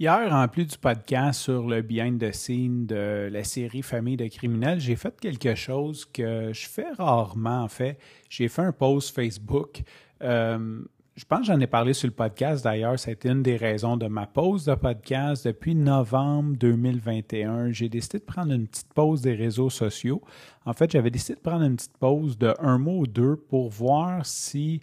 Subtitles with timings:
[0.00, 4.28] Hier, en plus du podcast sur le behind the scene de la série Famille de
[4.28, 7.98] criminels, j'ai fait quelque chose que je fais rarement, en fait.
[8.30, 9.82] J'ai fait un post Facebook.
[10.22, 10.82] Euh,
[11.16, 12.94] je pense que j'en ai parlé sur le podcast d'ailleurs.
[13.08, 17.72] Été une des raisons de ma pause de podcast depuis novembre 2021.
[17.72, 20.22] J'ai décidé de prendre une petite pause des réseaux sociaux.
[20.64, 23.68] En fait, j'avais décidé de prendre une petite pause de un mois ou deux pour
[23.68, 24.80] voir si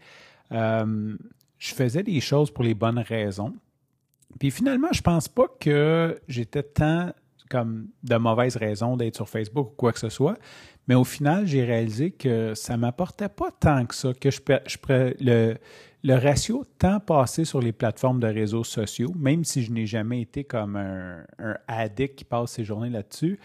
[0.51, 1.15] euh,
[1.57, 3.53] je faisais des choses pour les bonnes raisons.
[4.39, 7.11] Puis finalement, je pense pas que j'étais tant
[7.49, 10.37] comme de mauvaises raisons d'être sur Facebook ou quoi que ce soit.
[10.87, 14.77] Mais au final, j'ai réalisé que ça m'apportait pas tant que ça, que je, je
[15.23, 15.55] le,
[16.05, 20.21] le ratio temps passé sur les plateformes de réseaux sociaux, même si je n'ai jamais
[20.21, 21.25] été comme un,
[21.67, 23.39] addict qui passe ses journées là-dessus,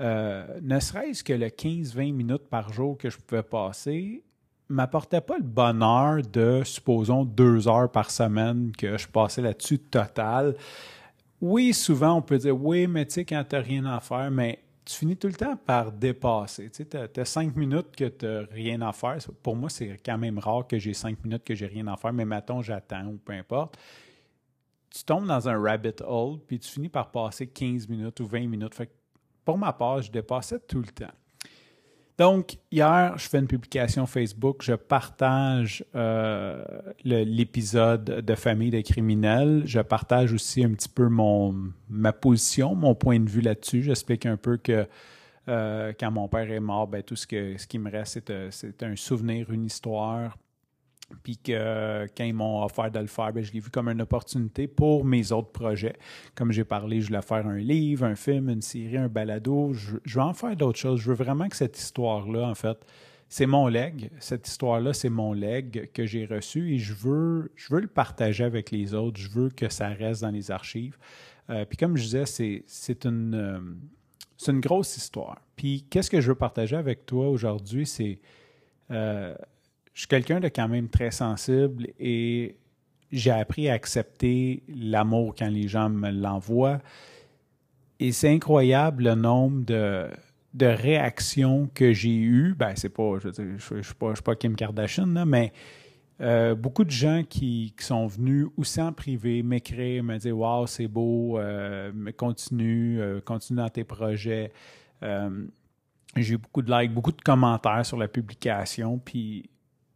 [0.00, 4.22] euh, ne serait-ce que le 15-20 minutes par jour que je pouvais passer,
[4.72, 10.56] m'apportait pas le bonheur de, supposons, deux heures par semaine que je passais là-dessus total.
[11.40, 14.30] Oui, souvent, on peut dire, oui, mais tu sais, quand tu n'as rien à faire,
[14.30, 16.70] mais tu finis tout le temps par dépasser.
[16.70, 19.18] Tu sais, as, cinq minutes que tu n'as rien à faire.
[19.42, 22.12] Pour moi, c'est quand même rare que j'ai cinq minutes que j'ai rien à faire,
[22.12, 23.76] mais mettons, j'attends ou peu importe.
[24.90, 28.46] Tu tombes dans un rabbit hole, puis tu finis par passer 15 minutes ou 20
[28.46, 28.74] minutes.
[28.74, 28.90] Fait
[29.44, 31.12] pour ma part, je dépassais tout le temps.
[32.18, 36.62] Donc, hier, je fais une publication Facebook, je partage euh,
[37.04, 39.62] l'épisode de Famille des criminels.
[39.64, 41.54] Je partage aussi un petit peu mon,
[41.88, 43.82] ma position, mon point de vue là-dessus.
[43.82, 44.86] J'explique un peu que
[45.48, 48.82] euh, quand mon père est mort, ben, tout ce, que, ce qui me reste, c'est
[48.82, 50.36] un souvenir, une histoire,
[51.22, 54.02] puis que quand ils m'ont offert de le faire, bien, je l'ai vu comme une
[54.02, 55.96] opportunité pour mes autres projets.
[56.34, 59.72] Comme j'ai parlé, je voulais faire un livre, un film, une série, un balado.
[59.72, 61.00] Je, veux en faire d'autres choses.
[61.00, 62.78] Je veux vraiment que cette histoire-là, en fait,
[63.28, 64.10] c'est mon leg.
[64.18, 68.44] Cette histoire-là, c'est mon leg que j'ai reçu et je veux, je veux le partager
[68.44, 69.18] avec les autres.
[69.20, 70.98] Je veux que ça reste dans les archives.
[71.50, 73.60] Euh, puis comme je disais, c'est, c'est une, euh,
[74.36, 75.40] c'est une grosse histoire.
[75.56, 78.18] Puis qu'est-ce que je veux partager avec toi aujourd'hui, c'est...
[78.90, 79.34] Euh,
[79.94, 82.56] je suis quelqu'un de quand même très sensible et
[83.10, 86.80] j'ai appris à accepter l'amour quand les gens me l'envoient.
[88.00, 90.08] Et c'est incroyable le nombre de,
[90.54, 92.54] de réactions que j'ai eues.
[92.54, 95.52] Ben, c'est pas, je ne suis, pas, Kim Kardashian, mais
[96.20, 100.88] euh, beaucoup de gens qui, sont venus aussi en privé m'écrire, me dire Waouh, c'est
[100.88, 104.52] beau, euh, continue, euh, continue dans tes projets.
[105.02, 108.98] j'ai eu beaucoup de likes, beaucoup de commentaires sur la publication.
[108.98, 109.50] Puis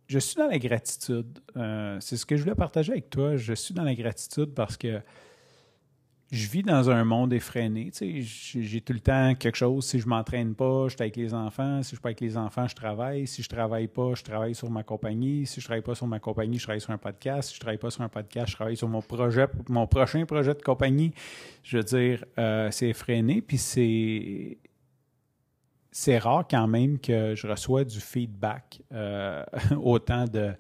[0.07, 1.39] je suis dans la gratitude.
[1.57, 3.37] Euh, c'est ce que je voulais partager avec toi.
[3.37, 5.01] Je suis dans la gratitude parce que
[6.33, 7.93] je vis dans un monde effréné.
[8.01, 9.87] j'ai tout le temps quelque chose.
[9.87, 11.83] Si je m'entraîne pas, je suis avec les enfants.
[11.83, 13.27] Si je suis pas avec les enfants, je travaille.
[13.27, 15.47] Si je travaille pas, je travaille sur ma compagnie.
[15.47, 17.51] Si je travaille pas sur ma compagnie, je travaille sur un podcast.
[17.51, 20.55] Si je travaille pas sur un podcast, je travaille sur mon projet, mon prochain projet
[20.55, 21.13] de compagnie.
[21.63, 23.41] Je veux dire, euh, c'est effréné.
[23.41, 24.59] Puis c'est
[25.97, 29.43] c'est rare quand même que je reçois du feedback euh,
[29.83, 30.53] autant de,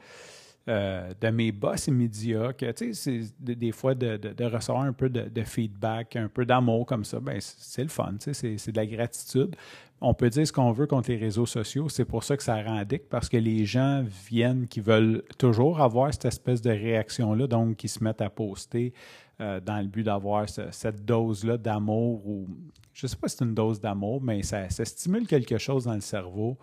[0.66, 5.42] euh, de mes boss immédiats que, tu sais, des fois de, recevoir un peu de,
[5.42, 8.86] feedback, un peu d'amour comme ça, ben c'est le fun, tu sais, c'est de la
[8.86, 9.54] gratitude.
[10.00, 12.62] On peut dire ce qu'on veut contre les réseaux sociaux, c'est pour ça que ça
[12.62, 17.46] rend addict, parce que les gens viennent qui veulent toujours avoir cette espèce de réaction-là,
[17.46, 18.94] donc qui se mettent à poster
[19.38, 22.48] euh, dans le but d'avoir cette dose-là d'amour ou
[22.94, 25.92] je ne sais pas si c'est une dose d'amour, mais ça, stimule quelque chose dans
[25.92, 26.56] le cerveau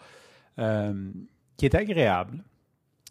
[0.58, 1.12] euh,
[1.56, 2.44] qui est agréable.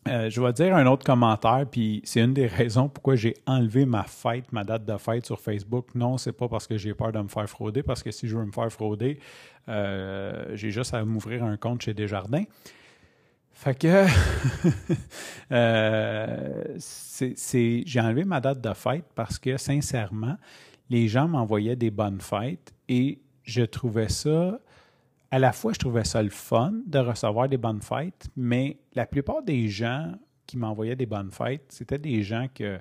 [0.08, 3.86] Euh, je vais dire un autre commentaire, puis c'est une des raisons pourquoi j'ai enlevé
[3.86, 5.94] ma fête, ma date de fête sur Facebook.
[5.94, 8.36] Non, c'est pas parce que j'ai peur de me faire frauder, parce que si je
[8.36, 9.20] veux me faire frauder,
[9.68, 12.44] j'ai juste à m'ouvrir un compte chez Desjardins.
[13.62, 13.86] Fait que
[15.52, 20.36] euh, c'est, j'ai enlevé ma date de fête parce que sincèrement,
[20.90, 24.58] les gens m'envoyaient des bonnes fêtes et je trouvais ça,
[25.30, 29.06] à la fois, je trouvais ça le fun de recevoir des bonnes fêtes, mais la
[29.06, 30.10] plupart des gens
[30.44, 32.80] qui m'envoyaient des bonnes fêtes, c'était des gens que,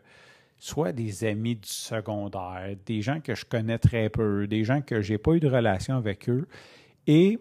[0.57, 4.99] soit des amis du secondaire, des gens que je connais très peu, des gens que
[5.03, 6.47] j'ai pas eu de relation avec eux.
[7.05, 7.39] Et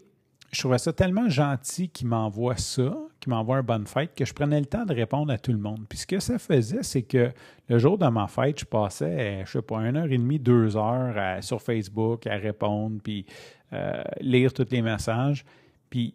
[0.53, 4.33] je trouvais ça tellement gentil qu'il m'envoie ça, qu'il m'envoie un bonne fête, que je
[4.35, 5.87] prenais le temps de répondre à tout le monde.
[5.89, 7.31] Puis ce que ça faisait, c'est que
[7.69, 10.77] le jour de ma fête, je passais, je sais pas, une heure et demie, deux
[10.77, 13.27] heures sur Facebook à répondre, puis
[13.73, 15.45] euh, lire tous les messages.
[15.89, 16.15] Puis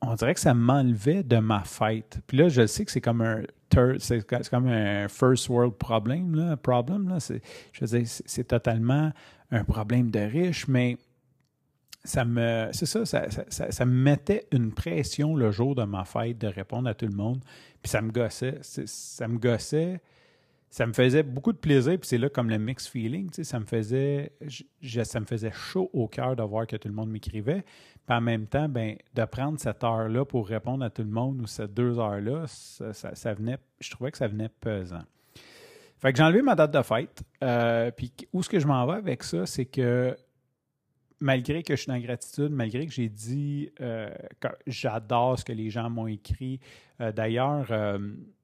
[0.00, 2.20] on dirait que ça m'enlevait de ma fête.
[2.26, 3.42] Puis là, je sais que c'est comme un
[3.98, 7.18] c'est comme un first world problem, là, problem, là.
[7.72, 9.10] Je veux dire, c'est totalement
[9.50, 10.96] un problème de riche, mais
[12.04, 16.38] ça me, c'est ça ça, ça, me mettait une pression le jour de ma fête
[16.38, 17.42] de répondre à tout le monde.
[17.82, 18.58] Puis ça me gossait.
[18.62, 20.00] Ça me gossait.
[20.68, 21.98] Ça me faisait beaucoup de plaisir.
[21.98, 23.30] Puis c'est là comme le mix feeling.
[23.30, 24.32] Tu sais, ça me faisait,
[25.04, 27.64] ça me faisait chaud au cœur de voir que tout le monde m'écrivait.
[28.06, 31.40] Puis en même temps, ben, de prendre cette heure-là pour répondre à tout le monde
[31.40, 35.04] ou ces deux heures-là, ça, venait, je trouvais que ça venait pesant.
[35.98, 37.22] Fait que j'ai enlevé ma date de fête.
[37.42, 40.14] Euh, puis où est-ce que je m'en vais avec ça, c'est que
[41.24, 44.10] malgré que je suis dans la gratitude, malgré que j'ai dit euh,
[44.40, 46.60] que j'adore ce que les gens m'ont écrit,
[47.00, 47.98] euh, d'ailleurs, euh,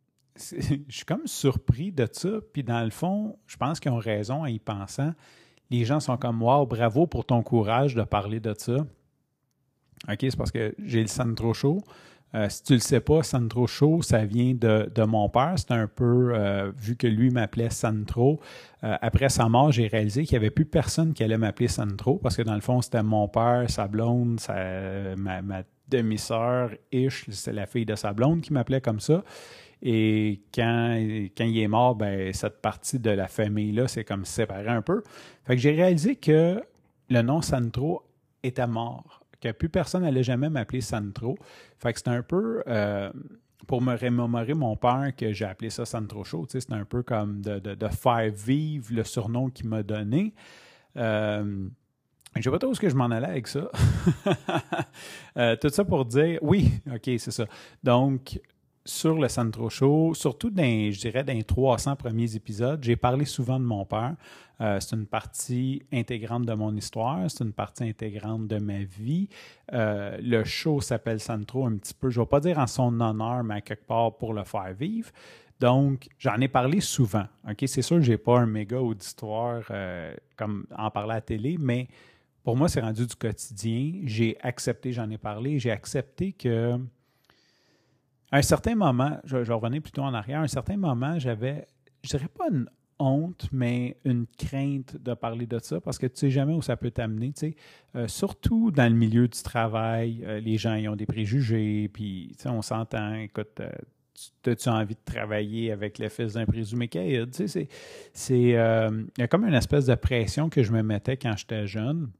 [0.37, 2.41] je suis comme surpris de ça.
[2.55, 5.13] Puis dans le fond, je pense qu'ils ont raison en y pensant.
[5.71, 8.79] Les gens sont comme Wow, bravo pour ton courage de parler de ça.
[10.09, 11.83] OK, c'est parce que j'ai le sang trop chaud.
[12.35, 15.55] Euh, si tu le sais pas, Sandro Show, ça vient de, mon père.
[15.57, 18.41] C'est un peu, euh, vu que lui m'appelait Sandro,
[18.85, 22.19] euh, après sa mort, j'ai réalisé qu'il n'y avait plus personne qui allait m'appeler Sandro
[22.19, 24.41] parce que dans le fond, c'était mon père, sa blonde,
[25.17, 29.25] ma, demi-sœur, Ish, c'est la fille de sa blonde qui m'appelait comme ça.
[29.83, 30.95] Et quand,
[31.37, 35.03] quand il est mort, ben, cette partie de la famille-là, c'est comme séparé un peu.
[35.45, 36.63] Fait que j'ai réalisé que
[37.09, 38.05] le nom Sandro
[38.45, 41.37] était mort que plus personne n'allait jamais m'appeler Santro.
[41.79, 43.11] Fait que c'était un peu euh,
[43.67, 46.47] pour me remémorer mon père que j'ai appelé ça Santro Show.
[46.49, 50.35] C'était un peu comme de, de, faire vivre le surnom qu'il m'a donné.
[50.97, 51.69] Euh,
[52.35, 53.71] je ne sais pas trop où ce que je m'en allais avec ça.
[55.37, 57.47] Euh, tout ça pour dire, oui, OK, c'est ça.
[57.85, 58.41] Donc,
[58.85, 63.25] sur le Santro Show, surtout dans, je dirais, dans les 300 premiers épisodes, j'ai parlé
[63.25, 64.17] souvent de mon père.
[64.61, 69.29] Euh, c'est une partie intégrante de mon histoire, c'est une partie intégrante de ma vie.
[69.73, 73.01] Euh, le show s'appelle Santro un petit peu, je ne vais pas dire en son
[73.01, 75.11] honneur, mais à quelque part pour le faire vivre.
[75.61, 77.27] Donc, j'en ai parlé souvent.
[77.67, 81.21] C'est sûr que je n'ai pas un méga auditoire euh, comme en parler à la
[81.21, 81.87] télé, mais
[82.43, 84.01] pour moi, c'est rendu du quotidien.
[84.05, 86.79] J'ai accepté, j'en ai parlé, j'ai accepté que
[88.33, 91.67] à un certain moment, je, vais revenir plutôt en arrière, à un certain moment, j'avais,
[92.03, 92.67] je dirais pas une
[93.01, 96.77] honte, mais une crainte de parler de ça parce que tu sais jamais où ça
[96.77, 97.33] peut t'amener.
[97.33, 97.57] Tu sais.
[97.97, 102.37] Euh, surtout dans le milieu du travail, euh, les gens ils ont des préjugés, puis
[102.39, 103.71] tu on s'entend, écoute, euh,
[104.47, 107.31] as-tu envie de travailler avec le fils d'un présumé caïd?
[107.31, 107.69] Tu sais,
[108.13, 111.67] c'est, il y a comme une espèce de pression que je me mettais quand j'étais
[111.67, 112.11] jeune.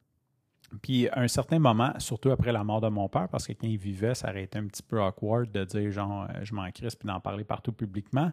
[0.83, 3.67] Puis à un certain moment, surtout après la mort de mon père, parce que quand
[3.67, 6.71] il vivait, ça aurait été un petit peu awkward de dire genre euh, je m'en
[6.71, 8.31] crisse puis d'en parler partout publiquement.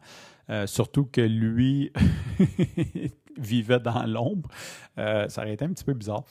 [0.50, 1.92] Euh, surtout que lui
[3.38, 4.50] vivait dans l'ombre.
[4.98, 6.24] Euh, ça aurait été un petit peu bizarre.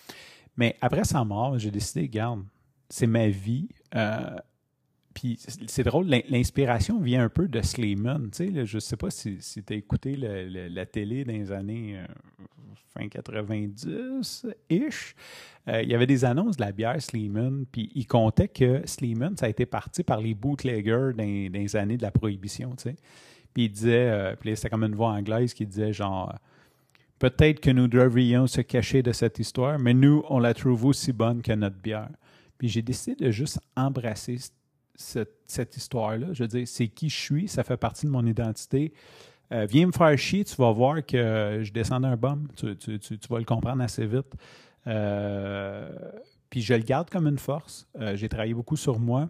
[0.56, 2.44] Mais après sa mort, j'ai décidé, garde,
[2.88, 3.69] c'est ma vie.
[5.17, 8.29] Puis c'est drôle, l'inspiration vient un peu de Slayman.
[8.31, 11.97] Tu sais, je ne sais pas si, tu as écouté la télé dans les années
[11.97, 12.05] euh,
[12.93, 15.15] fin 90-ish.
[15.69, 19.39] Euh, il y avait des annonces de la bière Sleeman, puis il comptait que Sleeman,
[19.39, 22.75] ça a été parti par les bootleggers dans, les années de la prohibition.
[22.75, 26.35] Puis il disait, euh, puis c'était comme une voix anglaise qui disait genre.
[27.19, 31.15] Peut-être que nous devrions se cacher de cette histoire, mais nous, on la trouve aussi
[31.15, 32.11] bonne que notre bière.
[32.59, 34.37] Puis j'ai décidé de juste embrasser
[34.96, 36.29] cette, histoire-là.
[36.32, 38.93] Je veux dire, c'est qui je suis, ça fait partie de mon identité.
[39.53, 42.48] Euh, viens me faire chier, tu vas voir que je descends d'un bum.
[42.56, 44.34] Tu, vas le comprendre assez vite.
[44.86, 45.88] Euh,
[46.50, 47.86] puis je le garde comme une force.
[48.00, 49.29] Euh, j'ai travaillé beaucoup sur moi.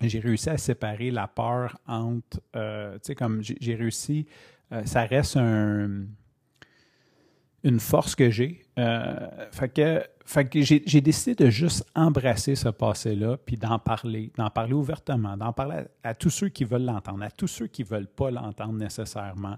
[0.00, 2.40] J'ai réussi à séparer la peur entre.
[2.52, 4.26] tu sais, comme j'ai réussi.
[4.84, 6.06] ça reste un
[7.64, 8.64] une force que j'ai.
[8.78, 14.72] Euh, fait que, j'ai décidé de juste embrasser ce passé-là, puis d'en parler, d'en parler
[14.72, 18.06] ouvertement, d'en parler à, tous ceux qui veulent l'entendre, à tous ceux qui ne veulent
[18.06, 19.56] pas l'entendre nécessairement.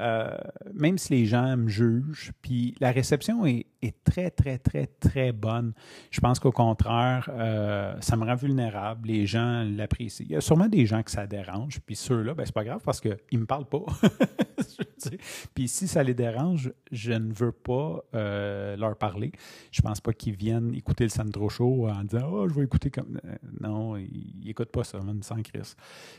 [0.00, 0.36] Euh,
[0.72, 3.66] même si les gens me jugent, puis la réception est,
[4.02, 5.74] très, très, très, très bonne.
[6.10, 9.08] Je pense qu'au contraire, euh, ça me rend vulnérable.
[9.08, 10.24] Les gens l'apprécient.
[10.26, 12.80] Il y a sûrement des gens que ça dérange, puis ceux-là, ben, c'est pas grave
[12.82, 13.84] parce qu'ils ne me parlent pas.
[15.54, 19.32] puis si ça les dérange, je ne veux pas euh, leur parler.
[19.70, 22.90] Je pense pas qu'ils viennent écouter le Sandro Show en disant Oh, je vais écouter
[22.90, 23.20] comme.
[23.60, 25.74] Non, ils n'écoutent pas ça, même sans Chris.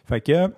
[0.06, 0.52] Fait que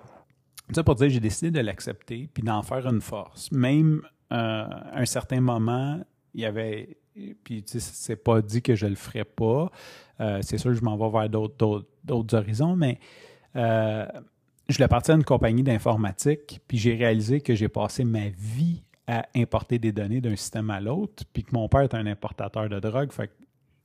[0.74, 3.50] ça pour dire, j'ai décidé de l'accepter puis d'en faire une force.
[3.52, 6.00] Même euh, à un certain moment,
[6.34, 6.98] il y avait,
[7.44, 9.70] puis c'est pas dit que je le ferai pas.
[10.20, 12.98] Euh, c'est sûr que je m'en vais vers d'autres horizons, mais
[13.56, 14.06] euh,
[14.68, 19.26] je voulais partir d'une compagnie d'informatique, puis j'ai réalisé que j'ai passé ma vie à
[19.34, 22.78] importer des données d'un système à l'autre, puis que mon père est un importateur de
[22.78, 23.10] drogue.
[23.10, 23.32] Fait que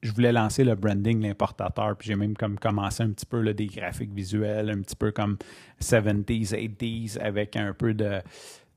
[0.04, 3.54] je voulais lancer le branding, l'importateur, puis j'ai même comme commencé un petit peu là,
[3.54, 5.38] des graphiques visuels, un petit peu comme
[5.82, 8.22] 70s, 80s, avec un peu de,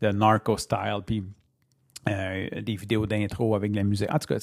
[0.02, 1.24] de narco-style, puis
[2.08, 4.12] euh, des vidéos d'intro avec la musique.
[4.12, 4.38] En tout cas,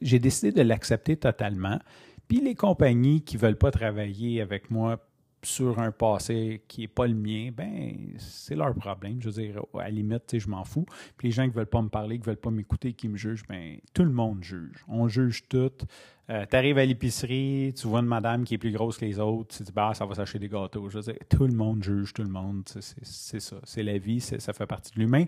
[0.00, 1.80] j'ai décidé de l'accepter totalement.
[2.28, 5.04] Puis les compagnies qui ne veulent pas travailler avec moi
[5.42, 9.20] sur un passé qui n'est pas le mien, ben c'est leur problème.
[9.20, 10.86] Je veux dire, à la limite, je m'en fous.
[11.16, 13.08] Puis les gens qui ne veulent pas me parler, qui ne veulent pas m'écouter, qui
[13.08, 14.84] me jugent, ben tout le monde juge.
[14.86, 15.72] On juge tout.
[16.30, 19.18] Euh, tu arrives à l'épicerie, tu vois une madame qui est plus grosse que les
[19.18, 20.88] autres, tu te dis, bah, ça va s'acheter des gâteaux.
[20.88, 22.62] Je veux dire, tout le monde juge tout le monde.
[22.68, 23.56] C'est ça.
[23.64, 25.24] C'est la vie, ça fait partie de l'humain.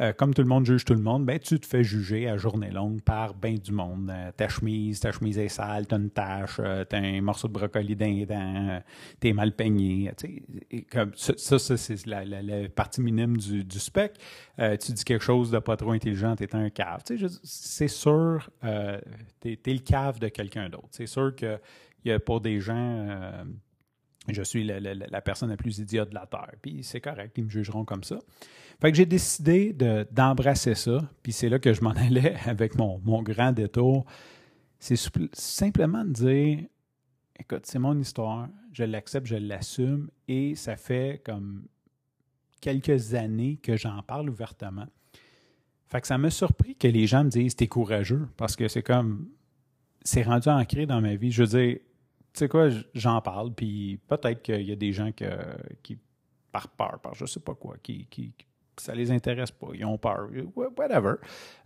[0.00, 2.36] Euh, comme tout le monde juge tout le monde, ben, tu te fais juger à
[2.36, 4.10] journée longue par bien du monde.
[4.10, 7.46] Euh, ta chemise, ta chemise est sale, tu as une tache, tu as un morceau
[7.46, 8.82] de brocoli d'un
[9.20, 10.10] tu es mal peigné.
[10.90, 14.14] comme, ça, ça c'est la, partie minime du, spec.
[14.58, 17.02] tu dis quelque chose de pas trop intelligent, tu es un cave.
[17.44, 20.88] C'est sûr, tu es, le cave de quelqu'un d'autre.
[20.90, 21.58] C'est sûr que
[22.04, 23.44] y a pour des gens, euh,
[24.28, 26.54] je suis la, personne la plus idiote de la Terre.
[26.62, 28.18] Puis c'est correct, ils me jugeront comme ça.
[28.80, 29.74] Fait que j'ai décidé
[30.10, 31.00] d'embrasser ça.
[31.22, 34.06] Puis c'est là que je m'en allais avec mon, mon grand détour.
[34.78, 34.96] C'est
[35.32, 36.58] simplement de dire
[37.38, 41.66] écoute, c'est mon histoire, je l'accepte, je l'assume, et ça fait comme
[42.60, 44.86] quelques années que j'en parle ouvertement.
[45.86, 48.82] Fait que ça m'a surpris que les gens me disent t'es courageux, parce que c'est
[48.82, 49.28] comme
[50.02, 51.30] c'est rendu ancré dans ma vie.
[51.30, 51.78] Je veux dire,
[52.32, 55.10] tu sais quoi, j'en parle, puis peut-être qu'il y a des gens
[55.82, 55.98] qui,
[56.52, 58.32] par peur, par je sais pas quoi, qui, qui
[58.80, 61.14] ça les intéresse pas, ils ont peur, whatever,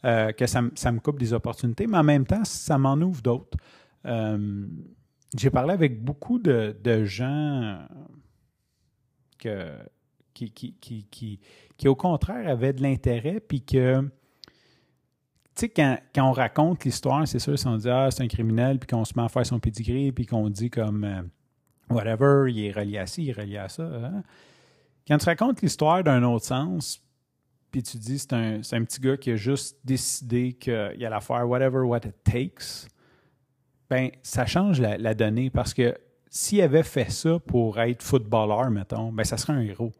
[0.05, 3.57] euh, que ça, me coupe des opportunités, mais en même temps, ça m'en ouvre d'autres.
[4.05, 4.67] Euh,
[5.37, 7.87] j'ai parlé avec beaucoup de, gens
[9.39, 9.73] que,
[10.33, 11.41] qui, qui, qui,
[11.77, 14.09] qui, au contraire, avaient de l'intérêt, puis que
[15.57, 18.79] tu sais, quand, on raconte l'histoire, c'est sûr, si on dit Ah, c'est un criminel,
[18.79, 21.23] puis qu'on se met à faire son pedigree, puis qu'on dit comme euh,
[21.91, 23.85] whatever, il est relié à ci, il est relié à ça.
[23.85, 24.23] Hein.
[25.07, 27.01] Quand tu racontes l'histoire d'un autre sens,
[27.71, 31.49] puis tu dis c'est un, un, petit gars qui a juste décidé qu'il allait faire
[31.49, 32.89] whatever what it takes,
[33.89, 35.97] ben ça change la, la donnée parce que
[36.31, 39.93] s'il avait fait ça pour être footballeur, mettons, ben ça serait un héros.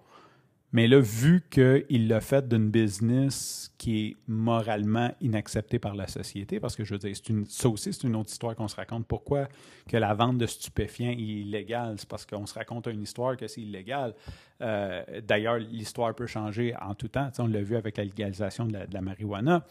[0.75, 6.59] Mais là, vu qu'il l'a fait d'une business qui est moralement inacceptée par la société,
[6.59, 9.07] parce que je veux dire, une, ça aussi, c'est une autre histoire qu'on se raconte.
[9.07, 9.47] Pourquoi
[9.89, 11.95] que la vente de stupéfiants est illégale?
[11.99, 14.15] C'est parce qu'on se raconte une histoire que c'est illégal.
[14.63, 17.31] Euh, d'ailleurs, l'histoire peut changer en tout temps.
[17.39, 19.65] on l'a vu avec la légalisation de la, marijuana.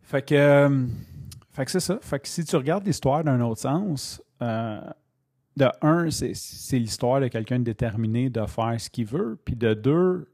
[0.00, 0.86] Fait que, euh,
[1.52, 1.98] fait que c'est ça.
[2.00, 4.80] Fait que si tu regardes l'histoire d'un autre sens, euh,
[5.56, 9.38] de un, c'est l'histoire de quelqu'un déterminé de faire ce qu'il veut.
[9.44, 10.28] Puis de deux,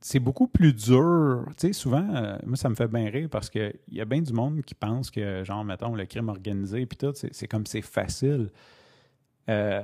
[0.00, 1.46] c'est beaucoup plus dur.
[1.56, 4.20] Tu sais, souvent, euh, moi, ça me fait bien rire parce qu'il y a bien
[4.20, 7.82] du monde qui pense que, genre, mettons, le crime organisé, puis tout, c'est comme c'est
[7.82, 8.50] facile.
[9.48, 9.82] Euh,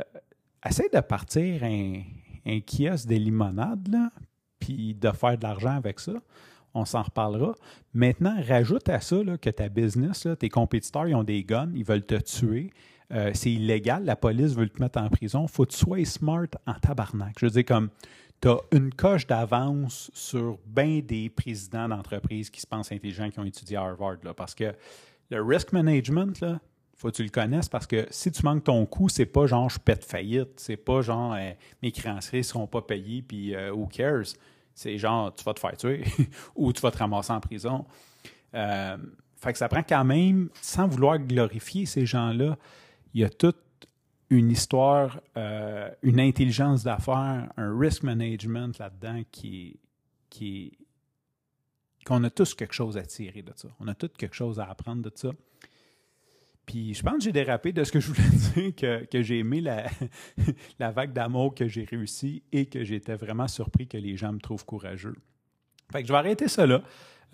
[0.64, 2.02] essaye de partir un,
[2.46, 4.10] un kiosque de limonade, là,
[4.58, 6.14] puis de faire de l'argent avec ça.
[6.74, 7.54] On s'en reparlera.
[7.92, 12.06] Maintenant, rajoute à ça que ta business, tes compétiteurs, ils ont des guns, ils veulent
[12.06, 12.70] te tuer.
[13.12, 16.46] Euh, c'est illégal, la police veut te mettre en prison, faut que tu sois smart
[16.66, 17.34] en tabarnak.
[17.38, 17.90] Je veux dire, comme
[18.40, 23.38] tu as une coche d'avance sur bien des présidents d'entreprises qui se pensent intelligents, qui
[23.38, 24.74] ont étudié à Harvard, parce que
[25.30, 26.58] le risk management, là,
[26.96, 29.68] faut que tu le connaisses parce que si tu manques ton coup, c'est pas genre
[29.68, 31.52] je pète faillite, c'est pas genre euh,
[31.82, 34.34] mes créanciers seront pas payés puis euh, who cares?
[34.74, 36.04] C'est genre tu vas te faire tuer
[36.56, 37.84] ou tu vas te ramasser en prison.
[38.52, 42.56] fait que ça prend quand même, sans vouloir glorifier ces gens-là,
[43.14, 43.56] il y a toute
[44.30, 49.78] une histoire, euh, une intelligence d'affaires, un risk management là-dedans qui
[50.30, 50.78] qui
[52.06, 53.68] qu'on a tous quelque chose à tirer de ça.
[53.78, 55.30] On a tous quelque chose à apprendre de ça.
[56.66, 59.60] Puis je pense que j'ai dérapé de ce que je voulais dire, que, j'ai aimé
[59.60, 59.88] la,
[60.78, 64.40] la vague d'amour que j'ai réussi et que j'étais vraiment surpris que les gens me
[64.40, 65.16] trouvent courageux.
[65.92, 66.82] Fait que je vais arrêter ça là.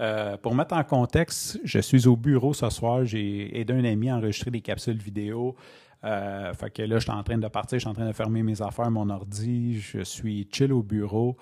[0.00, 3.04] Euh, pour mettre en contexte, je suis au bureau ce soir.
[3.04, 5.56] J'ai aidé un ami à enregistrer des capsules vidéo.
[6.04, 8.12] Euh, fait que là, je suis en train de partir, je suis en train de
[8.12, 9.80] fermer mes affaires, mon ordi.
[9.80, 11.36] Je suis chill au bureau.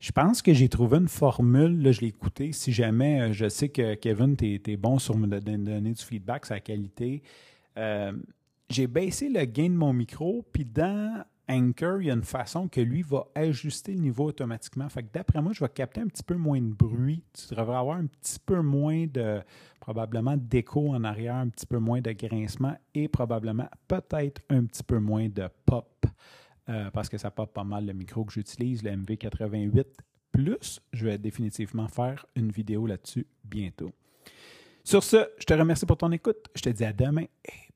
[0.00, 2.52] Je pense que j'ai trouvé une formule, là, je l'ai écouté.
[2.52, 6.46] Si jamais, euh, je sais que Kevin, tu es, bon sur me donner du feedback,
[6.46, 7.22] sa qualité.
[8.68, 12.68] j'ai baissé le gain de mon micro, puis dans Anchor, il y a une façon
[12.68, 14.88] que lui va ajuster le niveau automatiquement.
[14.88, 17.24] Fait que d'après moi, je vais capter un petit peu moins de bruit.
[17.32, 19.40] Tu devrais avoir un petit peu moins de,
[19.80, 24.84] probablement d'écho en arrière, un petit peu moins de grincement et probablement peut-être un petit
[24.84, 26.06] peu moins de pop.
[26.68, 29.86] Euh, parce que ça pop pas mal le micro que j'utilise, le MV88
[30.30, 30.80] Plus.
[30.92, 33.90] Je vais définitivement faire une vidéo là-dessus bientôt.
[34.84, 36.48] Sur ce, je te remercie pour ton écoute.
[36.54, 37.69] Je te dis à demain et